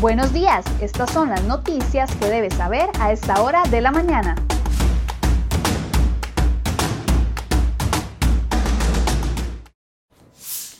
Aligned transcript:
Buenos 0.00 0.32
días, 0.32 0.64
estas 0.80 1.10
son 1.10 1.28
las 1.28 1.44
noticias 1.44 2.10
que 2.16 2.30
debes 2.30 2.54
saber 2.54 2.88
a 2.98 3.12
esta 3.12 3.42
hora 3.42 3.62
de 3.70 3.82
la 3.82 3.92
mañana. 3.92 4.34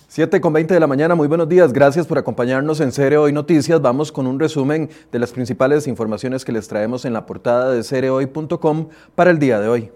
7 0.09 0.41
con 0.41 0.55
20 0.55 0.73
de 0.73 0.80
la 0.80 0.87
mañana, 0.87 1.14
muy 1.14 1.28
buenos 1.28 1.51
días, 1.51 1.75
gracias 1.75 2.06
por 2.06 2.16
acompañarnos 2.16 2.80
en 2.80 2.92
Cere 2.92 3.19
Hoy 3.19 3.34
Noticias. 3.34 3.83
Vamos 3.83 4.11
con 4.11 4.27
un 4.27 4.41
resumen 4.41 4.88
de 5.12 5.19
las 5.19 5.33
principales 5.33 5.87
informaciones 5.87 6.47
que 6.47 6.52
les 6.52 6.66
traemos 6.66 7.05
en 7.05 7.12
la 7.12 7.27
portada 7.27 7.70
de 7.73 7.83
cerehoy.com 7.83 8.89
para 9.14 9.30
el 9.30 9.39
día 9.39 9.61
de 9.61 9.69
hoy. 9.69 9.92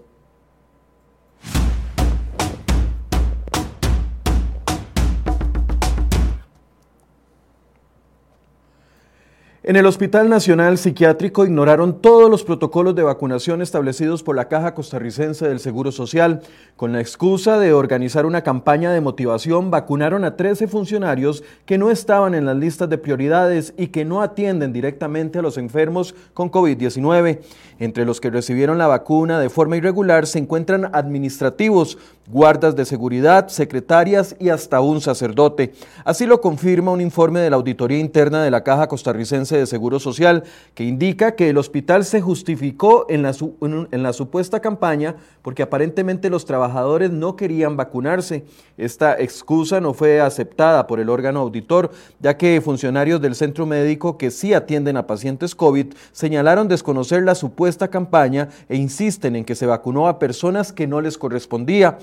En 9.67 9.75
el 9.77 9.87
Hospital 9.87 10.29
Nacional 10.29 10.77
Psiquiátrico 10.77 11.43
ignoraron 11.43 11.99
todos 11.99 12.29
los 12.29 12.43
protocolos 12.43 12.93
de 12.93 13.01
vacunación 13.01 13.63
establecidos 13.63 14.21
por 14.21 14.35
la 14.35 14.47
Caja 14.47 14.75
Costarricense 14.75 15.47
del 15.47 15.59
Seguro 15.59 15.91
Social. 15.91 16.41
Con 16.75 16.93
la 16.93 17.01
excusa 17.01 17.57
de 17.57 17.73
organizar 17.73 18.27
una 18.27 18.43
campaña 18.43 18.91
de 18.91 19.01
motivación, 19.01 19.71
vacunaron 19.71 20.23
a 20.23 20.35
13 20.35 20.67
funcionarios 20.67 21.43
que 21.65 21.79
no 21.79 21.89
estaban 21.89 22.35
en 22.35 22.45
las 22.45 22.57
listas 22.57 22.91
de 22.91 22.99
prioridades 22.99 23.73
y 23.75 23.87
que 23.87 24.05
no 24.05 24.21
atienden 24.21 24.71
directamente 24.71 25.39
a 25.39 25.41
los 25.41 25.57
enfermos 25.57 26.13
con 26.35 26.51
COVID-19. 26.51 27.39
Entre 27.79 28.05
los 28.05 28.21
que 28.21 28.29
recibieron 28.29 28.77
la 28.77 28.85
vacuna 28.85 29.39
de 29.39 29.49
forma 29.49 29.77
irregular 29.77 30.27
se 30.27 30.37
encuentran 30.37 30.91
administrativos, 30.93 31.97
guardas 32.27 32.75
de 32.75 32.85
seguridad, 32.85 33.47
secretarias 33.47 34.35
y 34.39 34.49
hasta 34.49 34.79
un 34.81 35.01
sacerdote. 35.01 35.73
Así 36.03 36.27
lo 36.27 36.39
confirma 36.39 36.91
un 36.91 37.01
informe 37.01 37.39
de 37.39 37.49
la 37.49 37.55
Auditoría 37.55 37.97
Interna 37.97 38.43
de 38.43 38.51
la 38.51 38.63
Caja 38.63 38.87
Costarricense 38.87 39.54
de 39.55 39.65
Seguro 39.65 39.99
Social, 39.99 40.43
que 40.73 40.83
indica 40.83 41.35
que 41.35 41.49
el 41.49 41.57
hospital 41.57 42.05
se 42.05 42.21
justificó 42.21 43.05
en 43.09 43.21
la, 43.21 43.33
en 43.61 44.03
la 44.03 44.13
supuesta 44.13 44.59
campaña 44.59 45.15
porque 45.41 45.63
aparentemente 45.63 46.29
los 46.29 46.45
trabajadores 46.45 47.11
no 47.11 47.35
querían 47.35 47.77
vacunarse. 47.77 48.45
Esta 48.77 49.19
excusa 49.19 49.79
no 49.79 49.93
fue 49.93 50.19
aceptada 50.19 50.87
por 50.87 50.99
el 50.99 51.09
órgano 51.09 51.41
auditor, 51.41 51.91
ya 52.19 52.35
que 52.35 52.61
funcionarios 52.61 53.21
del 53.21 53.35
centro 53.35 53.65
médico 53.65 54.17
que 54.17 54.31
sí 54.31 54.53
atienden 54.53 54.97
a 54.97 55.07
pacientes 55.07 55.55
COVID 55.55 55.93
señalaron 56.11 56.67
desconocer 56.67 57.23
la 57.23 57.35
supuesta 57.35 57.89
campaña 57.89 58.49
e 58.69 58.75
insisten 58.75 59.35
en 59.35 59.45
que 59.45 59.55
se 59.55 59.65
vacunó 59.65 60.07
a 60.07 60.19
personas 60.19 60.73
que 60.73 60.87
no 60.87 61.01
les 61.01 61.17
correspondía. 61.17 61.97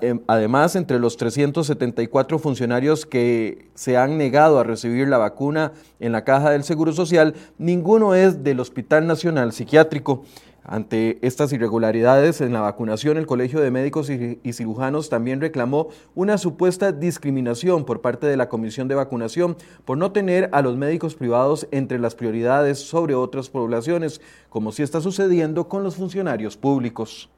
Em, 0.00 0.20
además, 0.26 0.76
entre 0.76 0.98
los 0.98 1.16
374 1.16 2.38
funcionarios 2.38 3.06
que 3.06 3.68
se 3.74 3.96
han 3.96 4.18
negado 4.18 4.58
a 4.58 4.64
recibir 4.64 5.08
la 5.08 5.18
vacuna 5.18 5.72
en 6.00 6.12
la 6.12 6.24
caja 6.24 6.50
del 6.50 6.64
Seguro 6.64 6.92
Social, 6.98 7.34
ninguno 7.58 8.16
es 8.16 8.42
del 8.42 8.58
Hospital 8.58 9.06
Nacional 9.06 9.52
Psiquiátrico. 9.52 10.24
Ante 10.64 11.24
estas 11.24 11.52
irregularidades 11.52 12.40
en 12.40 12.52
la 12.52 12.60
vacunación, 12.60 13.16
el 13.18 13.26
Colegio 13.26 13.60
de 13.60 13.70
Médicos 13.70 14.10
y 14.10 14.52
Cirujanos 14.52 15.08
también 15.08 15.40
reclamó 15.40 15.90
una 16.16 16.38
supuesta 16.38 16.90
discriminación 16.90 17.84
por 17.84 18.00
parte 18.00 18.26
de 18.26 18.36
la 18.36 18.48
Comisión 18.48 18.88
de 18.88 18.96
Vacunación 18.96 19.56
por 19.84 19.96
no 19.96 20.10
tener 20.10 20.50
a 20.52 20.60
los 20.60 20.76
médicos 20.76 21.14
privados 21.14 21.68
entre 21.70 22.00
las 22.00 22.16
prioridades 22.16 22.80
sobre 22.80 23.14
otras 23.14 23.48
poblaciones, 23.48 24.20
como 24.48 24.72
si 24.72 24.82
está 24.82 25.00
sucediendo 25.00 25.68
con 25.68 25.84
los 25.84 25.94
funcionarios 25.94 26.56
públicos 26.56 27.30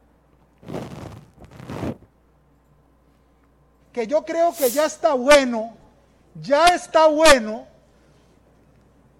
que 3.92 4.06
yo 4.06 4.24
creo 4.24 4.54
que 4.56 4.70
ya 4.70 4.86
está 4.86 5.14
bueno, 5.14 5.74
ya 6.40 6.68
está 6.68 7.08
bueno 7.08 7.69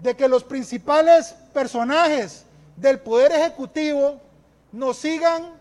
de 0.03 0.17
que 0.17 0.29
los 0.29 0.45
principales 0.45 1.35
personajes 1.53 2.45
del 2.77 3.01
Poder 3.01 3.33
Ejecutivo 3.33 4.21
nos 4.73 4.97
sigan 4.99 5.53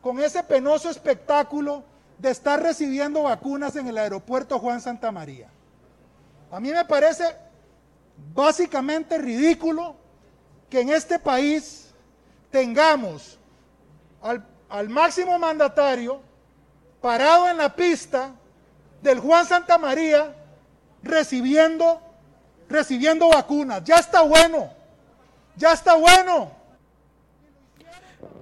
con 0.00 0.20
ese 0.20 0.42
penoso 0.42 0.90
espectáculo 0.90 1.82
de 2.18 2.30
estar 2.30 2.62
recibiendo 2.62 3.24
vacunas 3.24 3.76
en 3.76 3.88
el 3.88 3.98
aeropuerto 3.98 4.58
Juan 4.58 4.80
Santa 4.80 5.10
María. 5.10 5.48
A 6.50 6.60
mí 6.60 6.70
me 6.70 6.84
parece 6.84 7.24
básicamente 8.34 9.18
ridículo 9.18 9.96
que 10.68 10.80
en 10.80 10.90
este 10.90 11.18
país 11.18 11.90
tengamos 12.50 13.38
al, 14.22 14.44
al 14.68 14.88
máximo 14.88 15.38
mandatario 15.38 16.20
parado 17.00 17.48
en 17.48 17.58
la 17.58 17.74
pista 17.74 18.32
del 19.02 19.20
Juan 19.20 19.46
Santa 19.46 19.78
María 19.78 20.34
recibiendo, 21.02 22.00
recibiendo 22.68 23.28
vacunas. 23.28 23.82
Ya 23.84 23.96
está 23.96 24.22
bueno, 24.22 24.70
ya 25.56 25.72
está 25.72 25.94
bueno. 25.94 26.57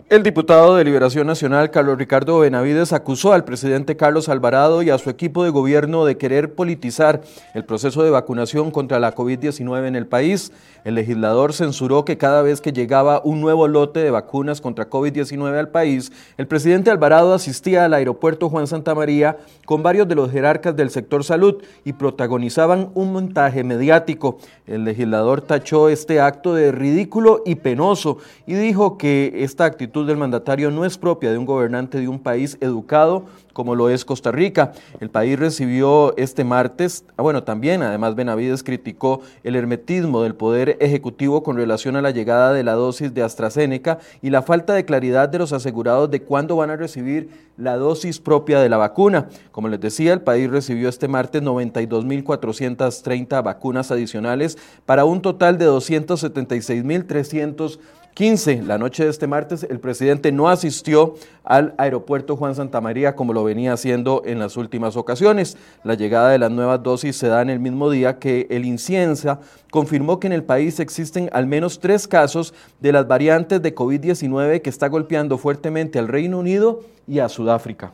El 0.09 0.22
diputado 0.22 0.77
de 0.77 0.84
Liberación 0.84 1.27
Nacional, 1.27 1.72
Carlos 1.72 1.99
Ricardo 1.99 2.39
Benavides, 2.39 2.93
acusó 2.93 3.33
al 3.33 3.43
presidente 3.43 3.97
Carlos 3.97 4.28
Alvarado 4.28 4.83
y 4.83 4.91
a 4.91 4.99
su 4.99 5.11
equipo 5.11 5.43
de 5.43 5.50
gobierno 5.50 6.05
de 6.05 6.17
querer 6.17 6.55
politizar 6.55 7.22
el 7.55 7.65
proceso 7.65 8.05
de 8.05 8.11
vacunación 8.11 8.71
contra 8.71 9.00
la 9.00 9.16
COVID-19 9.16 9.89
en 9.89 9.97
el 9.97 10.06
país. 10.06 10.53
El 10.84 10.95
legislador 10.95 11.53
censuró 11.53 12.05
que 12.05 12.19
cada 12.19 12.43
vez 12.43 12.61
que 12.61 12.72
llegaba 12.72 13.21
un 13.25 13.41
nuevo 13.41 13.66
lote 13.66 13.99
de 13.99 14.12
vacunas 14.12 14.61
contra 14.61 14.89
COVID-19 14.89 15.59
al 15.59 15.71
país, 15.71 16.12
el 16.37 16.47
presidente 16.47 16.93
Alvarado 16.93 17.34
asistía 17.34 17.84
al 17.84 17.93
aeropuerto 17.93 18.49
Juan 18.49 18.69
Santa 18.69 18.95
María 18.95 19.39
con 19.65 19.83
varios 19.83 20.06
de 20.06 20.15
los 20.15 20.31
jerarcas 20.31 20.77
del 20.77 20.91
sector 20.91 21.25
salud 21.25 21.65
y 21.84 21.95
protagonizaban 21.95 22.91
un 22.95 23.12
montaje 23.12 23.65
mediático. 23.65 24.39
El 24.69 24.84
legislador 24.84 25.41
tachó 25.41 25.89
este 25.89 26.21
acto 26.21 26.55
de 26.55 26.71
ridículo 26.71 27.43
y 27.45 27.56
penoso 27.56 28.19
y 28.47 28.55
dijo 28.55 28.99
que 28.99 29.33
esta 29.39 29.65
actitud 29.65 29.96
del 30.05 30.17
mandatario 30.17 30.71
no 30.71 30.84
es 30.84 30.99
propia 30.99 31.31
de 31.31 31.39
un 31.39 31.47
gobernante 31.47 32.01
de 32.01 32.09
un 32.09 32.19
país 32.19 32.59
educado 32.61 33.25
como 33.57 33.75
lo 33.75 33.89
es 33.89 34.05
Costa 34.05 34.31
Rica. 34.33 34.73
El 35.01 35.09
país 35.09 35.39
recibió 35.39 36.15
este 36.19 36.45
martes, 36.45 37.07
ah, 37.17 37.23
bueno, 37.23 37.43
también 37.43 37.83
además 37.83 38.15
Benavides 38.15 38.62
criticó 38.62 39.23
el 39.45 39.57
hermetismo 39.57 40.23
del 40.23 40.34
Poder 40.34 40.77
Ejecutivo 40.79 41.43
con 41.43 41.57
relación 41.57 41.97
a 41.97 42.03
la 42.03 42.11
llegada 42.11 42.53
de 42.53 42.62
la 42.62 42.75
dosis 42.75 43.15
de 43.15 43.23
AstraZeneca 43.23 43.99
y 44.21 44.29
la 44.29 44.43
falta 44.43 44.75
de 44.75 44.84
claridad 44.84 45.31
de 45.31 45.39
los 45.39 45.55
asegurados 45.55 46.11
de 46.11 46.21
cuándo 46.21 46.57
van 46.57 46.69
a 46.69 46.77
recibir 46.77 47.31
la 47.57 47.78
dosis 47.78 48.21
propia 48.21 48.61
de 48.61 48.69
la 48.69 48.77
vacuna. 48.77 49.28
Como 49.53 49.69
les 49.69 49.81
decía, 49.81 50.13
el 50.13 50.21
país 50.21 50.51
recibió 50.51 50.91
este 50.91 51.09
martes 51.09 51.43
92.430 51.43 53.43
vacunas 53.43 53.91
adicionales 53.91 54.59
para 54.84 55.07
un 55.07 55.23
total 55.23 55.57
de 55.57 55.67
276.300 55.67 57.78
15, 58.16 58.62
la 58.62 58.78
noche 58.78 59.04
de 59.04 59.10
este 59.10 59.27
martes, 59.27 59.66
el 59.69 59.78
presidente 59.78 60.32
no 60.32 60.49
asistió 60.49 61.16
al 61.44 61.75
aeropuerto 61.77 62.34
Juan 62.34 62.54
Santa 62.54 62.81
María 62.81 63.15
como 63.15 63.34
lo 63.34 63.44
venía 63.44 63.75
haciendo 63.75 64.22
en 64.25 64.38
las 64.38 64.56
últimas 64.56 64.97
ocasiones. 64.97 65.59
La 65.84 65.97
llegada 65.97 66.31
de 66.31 66.38
las 66.38 66.50
nuevas 66.50 66.82
dosis 66.82 67.15
se 67.15 67.28
da 67.28 67.43
en 67.43 67.50
el 67.50 67.60
mismo 67.60 67.91
día 67.91 68.19
que 68.19 68.47
el 68.49 68.65
Inciensa 68.65 69.41
confirmó 69.71 70.19
que 70.19 70.28
en 70.28 70.32
el 70.32 70.44
país 70.44 70.81
existen 70.81 71.28
al 71.34 71.47
menos 71.47 71.78
tres 71.78 72.09
casos 72.09 72.54
de 72.81 72.93
las 72.93 73.06
variantes 73.06 73.60
de 73.60 73.75
COVID-19 73.75 74.62
que 74.62 74.71
está 74.71 74.88
golpeando 74.88 75.37
fuertemente 75.37 75.98
al 75.98 76.09
Reino 76.09 76.38
Unido 76.38 76.81
y 77.06 77.19
a 77.19 77.28
Sudáfrica. 77.28 77.93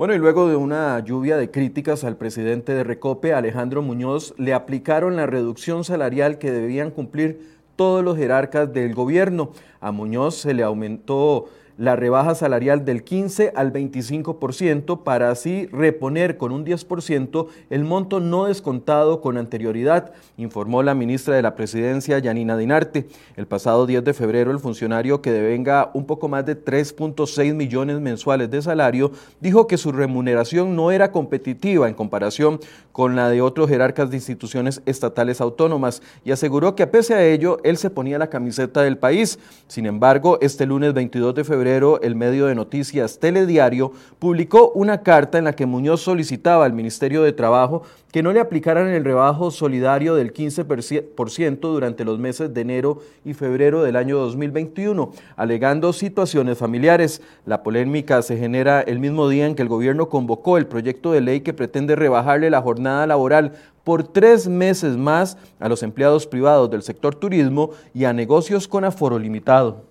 Bueno, 0.00 0.14
y 0.14 0.18
luego 0.18 0.48
de 0.48 0.56
una 0.56 0.98
lluvia 1.00 1.36
de 1.36 1.50
críticas 1.50 2.04
al 2.04 2.16
presidente 2.16 2.72
de 2.72 2.84
Recope, 2.84 3.34
Alejandro 3.34 3.82
Muñoz, 3.82 4.32
le 4.38 4.54
aplicaron 4.54 5.14
la 5.14 5.26
reducción 5.26 5.84
salarial 5.84 6.38
que 6.38 6.50
debían 6.50 6.90
cumplir 6.90 7.58
todos 7.76 8.02
los 8.02 8.16
jerarcas 8.16 8.72
del 8.72 8.94
gobierno. 8.94 9.50
A 9.78 9.92
Muñoz 9.92 10.36
se 10.36 10.54
le 10.54 10.62
aumentó 10.62 11.50
la 11.80 11.96
rebaja 11.96 12.34
salarial 12.34 12.84
del 12.84 13.02
15 13.04 13.54
al 13.56 13.72
25% 13.72 15.02
para 15.02 15.30
así 15.30 15.66
reponer 15.72 16.36
con 16.36 16.52
un 16.52 16.66
10% 16.66 17.46
el 17.70 17.84
monto 17.84 18.20
no 18.20 18.44
descontado 18.44 19.22
con 19.22 19.38
anterioridad, 19.38 20.12
informó 20.36 20.82
la 20.82 20.94
ministra 20.94 21.34
de 21.34 21.40
la 21.40 21.54
Presidencia, 21.54 22.18
Yanina 22.18 22.58
Dinarte. 22.58 23.08
El 23.34 23.46
pasado 23.46 23.86
10 23.86 24.04
de 24.04 24.12
febrero, 24.12 24.50
el 24.50 24.58
funcionario 24.58 25.22
que 25.22 25.32
devenga 25.32 25.90
un 25.94 26.04
poco 26.04 26.28
más 26.28 26.44
de 26.44 26.62
3.6 26.62 27.54
millones 27.54 27.98
mensuales 27.98 28.50
de 28.50 28.60
salario 28.60 29.12
dijo 29.40 29.66
que 29.66 29.78
su 29.78 29.90
remuneración 29.90 30.76
no 30.76 30.90
era 30.90 31.10
competitiva 31.10 31.88
en 31.88 31.94
comparación 31.94 32.60
con 32.92 33.16
la 33.16 33.30
de 33.30 33.40
otros 33.40 33.70
jerarcas 33.70 34.10
de 34.10 34.18
instituciones 34.18 34.82
estatales 34.84 35.40
autónomas 35.40 36.02
y 36.26 36.32
aseguró 36.32 36.74
que 36.74 36.82
a 36.82 36.90
pese 36.90 37.14
a 37.14 37.24
ello, 37.24 37.58
él 37.64 37.78
se 37.78 37.88
ponía 37.88 38.18
la 38.18 38.28
camiseta 38.28 38.82
del 38.82 38.98
país. 38.98 39.38
Sin 39.66 39.86
embargo, 39.86 40.36
este 40.42 40.66
lunes 40.66 40.92
22 40.92 41.34
de 41.34 41.44
febrero, 41.44 41.69
el 42.02 42.16
medio 42.16 42.46
de 42.46 42.54
noticias 42.54 43.18
Telediario 43.20 43.92
publicó 44.18 44.72
una 44.74 45.02
carta 45.02 45.38
en 45.38 45.44
la 45.44 45.54
que 45.54 45.66
Muñoz 45.66 46.00
solicitaba 46.00 46.64
al 46.64 46.72
Ministerio 46.72 47.22
de 47.22 47.32
Trabajo 47.32 47.82
que 48.10 48.22
no 48.22 48.32
le 48.32 48.40
aplicaran 48.40 48.88
el 48.88 49.04
rebajo 49.04 49.50
solidario 49.50 50.16
del 50.16 50.34
15% 50.34 51.60
durante 51.60 52.04
los 52.04 52.18
meses 52.18 52.52
de 52.52 52.60
enero 52.60 52.98
y 53.24 53.34
febrero 53.34 53.82
del 53.82 53.94
año 53.94 54.18
2021, 54.18 55.12
alegando 55.36 55.92
situaciones 55.92 56.58
familiares. 56.58 57.22
La 57.46 57.62
polémica 57.62 58.20
se 58.22 58.36
genera 58.36 58.80
el 58.80 58.98
mismo 58.98 59.28
día 59.28 59.46
en 59.46 59.54
que 59.54 59.62
el 59.62 59.68
gobierno 59.68 60.08
convocó 60.08 60.58
el 60.58 60.66
proyecto 60.66 61.12
de 61.12 61.20
ley 61.20 61.40
que 61.40 61.54
pretende 61.54 61.94
rebajarle 61.94 62.50
la 62.50 62.62
jornada 62.62 63.06
laboral 63.06 63.52
por 63.84 64.02
tres 64.02 64.48
meses 64.48 64.96
más 64.96 65.38
a 65.60 65.68
los 65.68 65.82
empleados 65.82 66.26
privados 66.26 66.70
del 66.70 66.82
sector 66.82 67.14
turismo 67.14 67.70
y 67.94 68.04
a 68.04 68.12
negocios 68.12 68.66
con 68.66 68.84
aforo 68.84 69.18
limitado. 69.18 69.89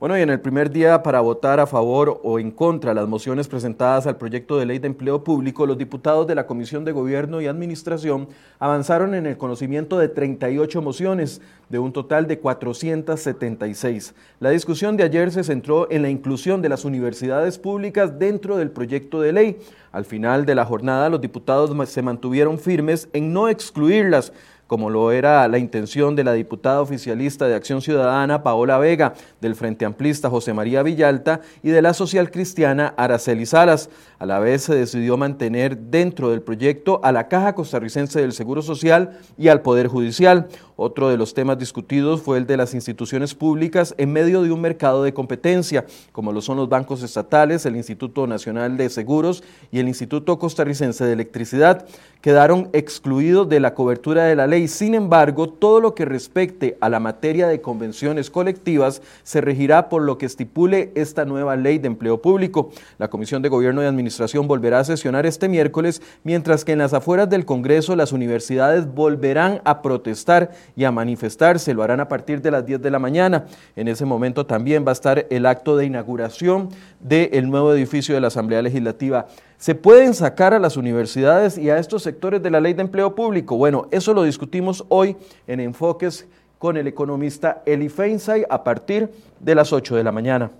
Bueno, 0.00 0.16
y 0.16 0.22
en 0.22 0.30
el 0.30 0.38
primer 0.38 0.70
día 0.70 1.02
para 1.02 1.20
votar 1.20 1.58
a 1.58 1.66
favor 1.66 2.20
o 2.22 2.38
en 2.38 2.52
contra 2.52 2.94
las 2.94 3.08
mociones 3.08 3.48
presentadas 3.48 4.06
al 4.06 4.16
proyecto 4.16 4.56
de 4.56 4.64
ley 4.64 4.78
de 4.78 4.86
empleo 4.86 5.24
público, 5.24 5.66
los 5.66 5.76
diputados 5.76 6.24
de 6.28 6.36
la 6.36 6.46
Comisión 6.46 6.84
de 6.84 6.92
Gobierno 6.92 7.40
y 7.40 7.48
Administración 7.48 8.28
avanzaron 8.60 9.12
en 9.16 9.26
el 9.26 9.36
conocimiento 9.36 9.98
de 9.98 10.08
38 10.08 10.82
mociones, 10.82 11.40
de 11.68 11.80
un 11.80 11.92
total 11.92 12.28
de 12.28 12.38
476. 12.38 14.14
La 14.38 14.50
discusión 14.50 14.96
de 14.96 15.02
ayer 15.02 15.32
se 15.32 15.42
centró 15.42 15.90
en 15.90 16.02
la 16.02 16.10
inclusión 16.10 16.62
de 16.62 16.68
las 16.68 16.84
universidades 16.84 17.58
públicas 17.58 18.20
dentro 18.20 18.56
del 18.56 18.70
proyecto 18.70 19.20
de 19.20 19.32
ley. 19.32 19.58
Al 19.90 20.04
final 20.04 20.46
de 20.46 20.54
la 20.54 20.64
jornada, 20.64 21.08
los 21.08 21.20
diputados 21.20 21.70
se 21.88 22.02
mantuvieron 22.02 22.60
firmes 22.60 23.08
en 23.12 23.32
no 23.32 23.48
excluirlas 23.48 24.32
como 24.68 24.90
lo 24.90 25.10
era 25.10 25.48
la 25.48 25.58
intención 25.58 26.14
de 26.14 26.22
la 26.22 26.34
diputada 26.34 26.82
oficialista 26.82 27.48
de 27.48 27.54
Acción 27.54 27.82
Ciudadana 27.82 28.42
Paola 28.44 28.78
Vega, 28.78 29.14
del 29.40 29.56
Frente 29.56 29.86
Amplista 29.86 30.30
José 30.30 30.52
María 30.52 30.82
Villalta 30.82 31.40
y 31.62 31.70
de 31.70 31.82
la 31.82 31.94
social 31.94 32.30
cristiana 32.30 32.94
Araceli 32.96 33.46
Salas. 33.46 33.88
A 34.18 34.26
la 34.26 34.38
vez 34.38 34.64
se 34.64 34.74
decidió 34.74 35.16
mantener 35.16 35.76
dentro 35.76 36.30
del 36.30 36.42
proyecto 36.42 37.00
a 37.02 37.12
la 37.12 37.28
Caja 37.28 37.54
Costarricense 37.54 38.20
del 38.20 38.32
Seguro 38.32 38.60
Social 38.60 39.18
y 39.38 39.48
al 39.48 39.62
Poder 39.62 39.88
Judicial. 39.88 40.48
Otro 40.80 41.08
de 41.08 41.16
los 41.16 41.34
temas 41.34 41.58
discutidos 41.58 42.22
fue 42.22 42.38
el 42.38 42.46
de 42.46 42.56
las 42.56 42.72
instituciones 42.72 43.34
públicas 43.34 43.96
en 43.98 44.12
medio 44.12 44.42
de 44.42 44.52
un 44.52 44.60
mercado 44.60 45.02
de 45.02 45.12
competencia, 45.12 45.84
como 46.12 46.30
lo 46.30 46.40
son 46.40 46.56
los 46.56 46.68
bancos 46.68 47.02
estatales, 47.02 47.66
el 47.66 47.74
Instituto 47.74 48.28
Nacional 48.28 48.76
de 48.76 48.88
Seguros 48.88 49.42
y 49.72 49.80
el 49.80 49.88
Instituto 49.88 50.38
Costarricense 50.38 51.04
de 51.04 51.14
Electricidad. 51.14 51.84
Quedaron 52.20 52.68
excluidos 52.72 53.48
de 53.48 53.58
la 53.58 53.74
cobertura 53.74 54.24
de 54.24 54.36
la 54.36 54.46
ley. 54.46 54.68
Sin 54.68 54.94
embargo, 54.94 55.48
todo 55.48 55.80
lo 55.80 55.96
que 55.96 56.04
respecte 56.04 56.78
a 56.80 56.88
la 56.88 57.00
materia 57.00 57.48
de 57.48 57.60
convenciones 57.60 58.30
colectivas 58.30 59.02
se 59.24 59.40
regirá 59.40 59.88
por 59.88 60.02
lo 60.02 60.16
que 60.16 60.26
estipule 60.26 60.92
esta 60.94 61.24
nueva 61.24 61.56
ley 61.56 61.78
de 61.78 61.88
empleo 61.88 62.22
público. 62.22 62.70
La 62.98 63.10
Comisión 63.10 63.42
de 63.42 63.48
Gobierno 63.48 63.82
y 63.82 63.86
Administración 63.86 64.46
volverá 64.46 64.78
a 64.78 64.84
sesionar 64.84 65.26
este 65.26 65.48
miércoles, 65.48 66.02
mientras 66.22 66.64
que 66.64 66.70
en 66.70 66.78
las 66.78 66.94
afueras 66.94 67.28
del 67.28 67.44
Congreso 67.44 67.96
las 67.96 68.12
universidades 68.12 68.92
volverán 68.94 69.60
a 69.64 69.82
protestar 69.82 70.52
y 70.76 70.84
a 70.84 70.92
manifestarse. 70.92 71.74
Lo 71.74 71.82
harán 71.82 72.00
a 72.00 72.08
partir 72.08 72.40
de 72.40 72.50
las 72.50 72.64
10 72.64 72.80
de 72.80 72.90
la 72.90 72.98
mañana. 72.98 73.46
En 73.76 73.88
ese 73.88 74.04
momento 74.04 74.46
también 74.46 74.84
va 74.86 74.90
a 74.90 74.92
estar 74.92 75.26
el 75.30 75.46
acto 75.46 75.76
de 75.76 75.86
inauguración 75.86 76.68
del 77.00 77.48
nuevo 77.50 77.72
edificio 77.72 78.14
de 78.14 78.20
la 78.20 78.28
Asamblea 78.28 78.62
Legislativa. 78.62 79.26
¿Se 79.56 79.74
pueden 79.74 80.14
sacar 80.14 80.54
a 80.54 80.58
las 80.58 80.76
universidades 80.76 81.58
y 81.58 81.70
a 81.70 81.78
estos 81.78 82.02
sectores 82.02 82.42
de 82.42 82.50
la 82.50 82.60
ley 82.60 82.74
de 82.74 82.82
empleo 82.82 83.14
público? 83.14 83.56
Bueno, 83.56 83.88
eso 83.90 84.14
lo 84.14 84.22
discutimos 84.22 84.84
hoy 84.88 85.16
en 85.46 85.60
Enfoques 85.60 86.26
con 86.58 86.76
el 86.76 86.86
economista 86.86 87.62
Eli 87.66 87.88
Feinsay 87.88 88.44
a 88.48 88.62
partir 88.64 89.10
de 89.40 89.54
las 89.54 89.72
8 89.72 89.96
de 89.96 90.04
la 90.04 90.12
mañana. 90.12 90.50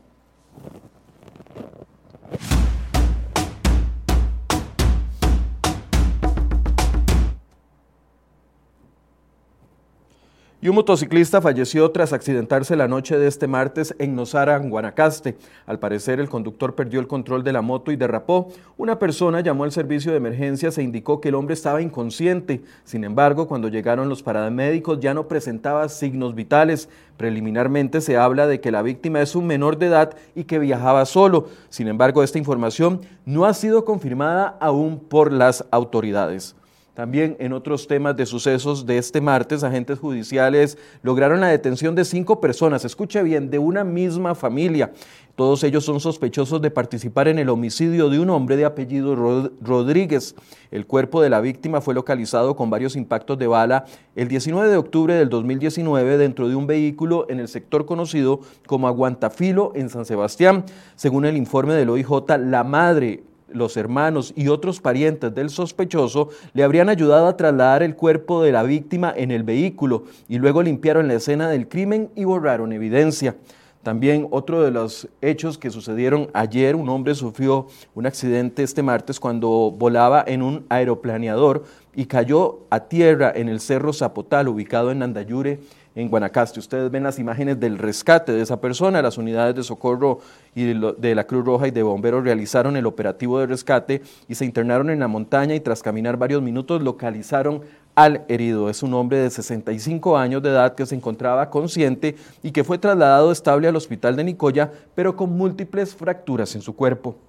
Y 10.60 10.68
un 10.68 10.74
motociclista 10.74 11.40
falleció 11.40 11.88
tras 11.92 12.12
accidentarse 12.12 12.74
la 12.74 12.88
noche 12.88 13.16
de 13.16 13.28
este 13.28 13.46
martes 13.46 13.94
en 14.00 14.16
Nosara, 14.16 14.58
Guanacaste. 14.58 15.36
Al 15.66 15.78
parecer, 15.78 16.18
el 16.18 16.28
conductor 16.28 16.74
perdió 16.74 16.98
el 16.98 17.06
control 17.06 17.44
de 17.44 17.52
la 17.52 17.62
moto 17.62 17.92
y 17.92 17.96
derrapó. 17.96 18.48
Una 18.76 18.98
persona 18.98 19.38
llamó 19.40 19.62
al 19.62 19.70
servicio 19.70 20.10
de 20.10 20.16
emergencias 20.16 20.76
e 20.76 20.82
indicó 20.82 21.20
que 21.20 21.28
el 21.28 21.36
hombre 21.36 21.54
estaba 21.54 21.80
inconsciente. 21.80 22.60
Sin 22.82 23.04
embargo, 23.04 23.46
cuando 23.46 23.68
llegaron 23.68 24.08
los 24.08 24.24
paramédicos 24.24 24.98
ya 24.98 25.14
no 25.14 25.28
presentaba 25.28 25.88
signos 25.88 26.34
vitales. 26.34 26.88
Preliminarmente 27.16 28.00
se 28.00 28.16
habla 28.16 28.48
de 28.48 28.60
que 28.60 28.72
la 28.72 28.82
víctima 28.82 29.22
es 29.22 29.36
un 29.36 29.46
menor 29.46 29.78
de 29.78 29.86
edad 29.86 30.16
y 30.34 30.42
que 30.42 30.58
viajaba 30.58 31.06
solo. 31.06 31.46
Sin 31.68 31.86
embargo, 31.86 32.24
esta 32.24 32.38
información 32.38 33.02
no 33.24 33.44
ha 33.44 33.54
sido 33.54 33.84
confirmada 33.84 34.56
aún 34.58 34.98
por 34.98 35.32
las 35.32 35.64
autoridades. 35.70 36.56
También 36.98 37.36
en 37.38 37.52
otros 37.52 37.86
temas 37.86 38.16
de 38.16 38.26
sucesos 38.26 38.84
de 38.84 38.98
este 38.98 39.20
martes, 39.20 39.62
agentes 39.62 40.00
judiciales 40.00 40.76
lograron 41.04 41.40
la 41.40 41.46
detención 41.46 41.94
de 41.94 42.04
cinco 42.04 42.40
personas, 42.40 42.84
escuche 42.84 43.22
bien, 43.22 43.50
de 43.50 43.60
una 43.60 43.84
misma 43.84 44.34
familia. 44.34 44.90
Todos 45.36 45.62
ellos 45.62 45.84
son 45.84 46.00
sospechosos 46.00 46.60
de 46.60 46.72
participar 46.72 47.28
en 47.28 47.38
el 47.38 47.50
homicidio 47.50 48.10
de 48.10 48.18
un 48.18 48.30
hombre 48.30 48.56
de 48.56 48.64
apellido 48.64 49.14
Rodríguez. 49.14 50.34
El 50.72 50.86
cuerpo 50.86 51.22
de 51.22 51.30
la 51.30 51.40
víctima 51.40 51.80
fue 51.80 51.94
localizado 51.94 52.56
con 52.56 52.68
varios 52.68 52.96
impactos 52.96 53.38
de 53.38 53.46
bala 53.46 53.84
el 54.16 54.26
19 54.26 54.68
de 54.68 54.76
octubre 54.76 55.14
del 55.14 55.28
2019 55.28 56.18
dentro 56.18 56.48
de 56.48 56.56
un 56.56 56.66
vehículo 56.66 57.26
en 57.28 57.38
el 57.38 57.46
sector 57.46 57.86
conocido 57.86 58.40
como 58.66 58.88
Aguantafilo 58.88 59.70
en 59.76 59.88
San 59.88 60.04
Sebastián. 60.04 60.64
Según 60.96 61.26
el 61.26 61.36
informe 61.36 61.74
del 61.74 61.90
OIJ, 61.90 62.08
la 62.40 62.64
madre 62.64 63.22
los 63.50 63.76
hermanos 63.76 64.32
y 64.36 64.48
otros 64.48 64.80
parientes 64.80 65.34
del 65.34 65.50
sospechoso 65.50 66.28
le 66.54 66.62
habrían 66.62 66.88
ayudado 66.88 67.26
a 67.26 67.36
trasladar 67.36 67.82
el 67.82 67.96
cuerpo 67.96 68.42
de 68.42 68.52
la 68.52 68.62
víctima 68.62 69.12
en 69.16 69.30
el 69.30 69.42
vehículo 69.42 70.04
y 70.28 70.38
luego 70.38 70.62
limpiaron 70.62 71.08
la 71.08 71.14
escena 71.14 71.48
del 71.48 71.68
crimen 71.68 72.10
y 72.14 72.24
borraron 72.24 72.72
evidencia. 72.72 73.36
También 73.82 74.26
otro 74.32 74.62
de 74.62 74.70
los 74.70 75.08
hechos 75.22 75.56
que 75.56 75.70
sucedieron 75.70 76.28
ayer, 76.34 76.76
un 76.76 76.88
hombre 76.88 77.14
sufrió 77.14 77.68
un 77.94 78.06
accidente 78.06 78.62
este 78.62 78.82
martes 78.82 79.20
cuando 79.20 79.70
volaba 79.70 80.22
en 80.26 80.42
un 80.42 80.66
aeroplaneador 80.68 81.64
y 81.94 82.06
cayó 82.06 82.60
a 82.70 82.80
tierra 82.80 83.32
en 83.34 83.48
el 83.48 83.60
Cerro 83.60 83.92
Zapotal, 83.92 84.48
ubicado 84.48 84.90
en 84.90 85.02
Andayure, 85.02 85.60
en 85.94 86.08
Guanacaste. 86.08 86.60
Ustedes 86.60 86.90
ven 86.90 87.02
las 87.02 87.18
imágenes 87.18 87.58
del 87.58 87.78
rescate 87.78 88.32
de 88.32 88.42
esa 88.42 88.60
persona. 88.60 89.02
Las 89.02 89.18
unidades 89.18 89.54
de 89.54 89.62
socorro 89.62 90.20
y 90.54 90.64
de 90.64 91.14
la 91.14 91.24
Cruz 91.24 91.44
Roja 91.44 91.68
y 91.68 91.70
de 91.70 91.82
bomberos 91.82 92.24
realizaron 92.24 92.76
el 92.76 92.86
operativo 92.86 93.38
de 93.40 93.46
rescate 93.46 94.02
y 94.28 94.34
se 94.34 94.44
internaron 94.44 94.90
en 94.90 95.00
la 95.00 95.08
montaña 95.08 95.54
y 95.54 95.60
tras 95.60 95.82
caminar 95.82 96.16
varios 96.16 96.42
minutos 96.42 96.82
localizaron 96.82 97.62
al 97.94 98.24
herido. 98.28 98.70
Es 98.70 98.82
un 98.82 98.94
hombre 98.94 99.18
de 99.18 99.30
65 99.30 100.16
años 100.16 100.42
de 100.42 100.50
edad 100.50 100.74
que 100.74 100.86
se 100.86 100.94
encontraba 100.94 101.50
consciente 101.50 102.16
y 102.42 102.52
que 102.52 102.64
fue 102.64 102.78
trasladado 102.78 103.32
estable 103.32 103.68
al 103.68 103.76
hospital 103.76 104.14
de 104.14 104.24
Nicoya, 104.24 104.70
pero 104.94 105.16
con 105.16 105.30
múltiples 105.36 105.94
fracturas 105.94 106.54
en 106.54 106.62
su 106.62 106.76
cuerpo. 106.76 107.27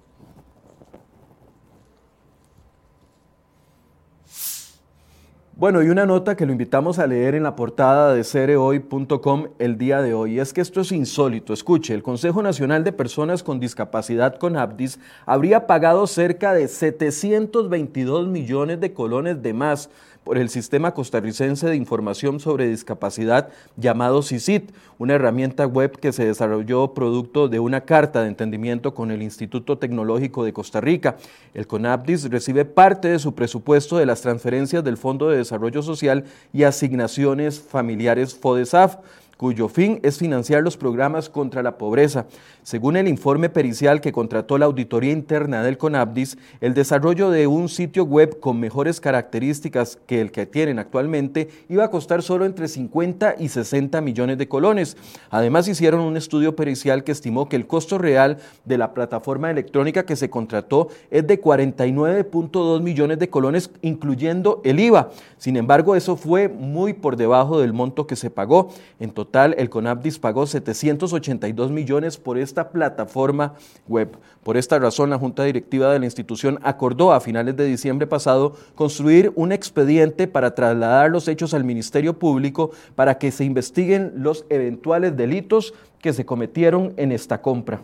Bueno, 5.60 5.82
y 5.82 5.90
una 5.90 6.06
nota 6.06 6.36
que 6.36 6.46
lo 6.46 6.52
invitamos 6.52 6.98
a 6.98 7.06
leer 7.06 7.34
en 7.34 7.42
la 7.42 7.54
portada 7.54 8.14
de 8.14 8.24
cerehoy.com 8.24 9.48
el 9.58 9.76
día 9.76 10.00
de 10.00 10.14
hoy. 10.14 10.40
Es 10.40 10.54
que 10.54 10.62
esto 10.62 10.80
es 10.80 10.90
insólito. 10.90 11.52
Escuche, 11.52 11.92
el 11.92 12.02
Consejo 12.02 12.42
Nacional 12.42 12.82
de 12.82 12.92
Personas 12.92 13.42
con 13.42 13.60
Discapacidad 13.60 14.38
con 14.38 14.56
ABDIS 14.56 14.98
habría 15.26 15.66
pagado 15.66 16.06
cerca 16.06 16.54
de 16.54 16.66
722 16.66 18.26
millones 18.28 18.80
de 18.80 18.94
colones 18.94 19.42
de 19.42 19.52
más 19.52 19.90
por 20.24 20.36
el 20.36 20.50
Sistema 20.50 20.92
Costarricense 20.92 21.66
de 21.66 21.76
Información 21.76 22.40
sobre 22.40 22.68
Discapacidad 22.68 23.48
llamado 23.76 24.22
CICIT, 24.22 24.70
una 24.98 25.14
herramienta 25.14 25.66
web 25.66 25.98
que 25.98 26.12
se 26.12 26.26
desarrolló 26.26 26.92
producto 26.92 27.48
de 27.48 27.58
una 27.58 27.82
carta 27.82 28.22
de 28.22 28.28
entendimiento 28.28 28.94
con 28.94 29.10
el 29.10 29.22
Instituto 29.22 29.78
Tecnológico 29.78 30.44
de 30.44 30.52
Costa 30.52 30.80
Rica. 30.80 31.16
El 31.54 31.66
CONAPDIS 31.66 32.30
recibe 32.30 32.64
parte 32.64 33.08
de 33.08 33.18
su 33.18 33.34
presupuesto 33.34 33.96
de 33.96 34.06
las 34.06 34.20
transferencias 34.20 34.84
del 34.84 34.98
Fondo 34.98 35.30
de 35.30 35.38
Desarrollo 35.50 35.82
Social 35.82 36.24
y 36.52 36.62
asignaciones 36.62 37.58
familiares 37.60 38.36
FODESAF 38.36 38.98
cuyo 39.40 39.68
fin 39.68 40.00
es 40.02 40.18
financiar 40.18 40.62
los 40.62 40.76
programas 40.76 41.30
contra 41.30 41.62
la 41.62 41.78
pobreza. 41.78 42.26
Según 42.62 42.98
el 42.98 43.08
informe 43.08 43.48
pericial 43.48 44.02
que 44.02 44.12
contrató 44.12 44.58
la 44.58 44.66
Auditoría 44.66 45.12
Interna 45.12 45.62
del 45.62 45.78
CONAPDIS, 45.78 46.36
el 46.60 46.74
desarrollo 46.74 47.30
de 47.30 47.46
un 47.46 47.70
sitio 47.70 48.04
web 48.04 48.38
con 48.38 48.60
mejores 48.60 49.00
características 49.00 49.98
que 50.06 50.20
el 50.20 50.30
que 50.30 50.44
tienen 50.44 50.78
actualmente 50.78 51.48
iba 51.70 51.84
a 51.84 51.90
costar 51.90 52.22
solo 52.22 52.44
entre 52.44 52.68
50 52.68 53.36
y 53.38 53.48
60 53.48 54.02
millones 54.02 54.36
de 54.36 54.46
colones. 54.46 54.98
Además, 55.30 55.68
hicieron 55.68 56.00
un 56.00 56.18
estudio 56.18 56.54
pericial 56.54 57.02
que 57.02 57.12
estimó 57.12 57.48
que 57.48 57.56
el 57.56 57.66
costo 57.66 57.96
real 57.96 58.36
de 58.66 58.76
la 58.76 58.92
plataforma 58.92 59.50
electrónica 59.50 60.04
que 60.04 60.16
se 60.16 60.28
contrató 60.28 60.88
es 61.10 61.26
de 61.26 61.40
49.2 61.40 62.82
millones 62.82 63.18
de 63.18 63.30
colones, 63.30 63.70
incluyendo 63.80 64.60
el 64.64 64.80
IVA. 64.80 65.08
Sin 65.38 65.56
embargo, 65.56 65.96
eso 65.96 66.16
fue 66.16 66.50
muy 66.50 66.92
por 66.92 67.16
debajo 67.16 67.58
del 67.58 67.72
monto 67.72 68.06
que 68.06 68.16
se 68.16 68.28
pagó. 68.28 68.68
En 68.98 69.12
total, 69.12 69.29
el 69.32 69.70
CONAPDIS 69.70 70.18
pagó 70.18 70.46
782 70.46 71.70
millones 71.70 72.16
por 72.16 72.36
esta 72.36 72.70
plataforma 72.70 73.54
web. 73.88 74.16
Por 74.42 74.56
esta 74.56 74.78
razón, 74.78 75.10
la 75.10 75.18
Junta 75.18 75.44
Directiva 75.44 75.92
de 75.92 76.00
la 76.00 76.04
institución 76.04 76.58
acordó 76.62 77.12
a 77.12 77.20
finales 77.20 77.56
de 77.56 77.64
diciembre 77.64 78.06
pasado 78.06 78.56
construir 78.74 79.32
un 79.36 79.52
expediente 79.52 80.26
para 80.26 80.54
trasladar 80.54 81.10
los 81.10 81.28
hechos 81.28 81.54
al 81.54 81.64
Ministerio 81.64 82.18
Público 82.18 82.72
para 82.96 83.18
que 83.18 83.30
se 83.30 83.44
investiguen 83.44 84.12
los 84.16 84.44
eventuales 84.48 85.16
delitos 85.16 85.74
que 86.00 86.12
se 86.12 86.24
cometieron 86.24 86.92
en 86.96 87.12
esta 87.12 87.40
compra. 87.40 87.80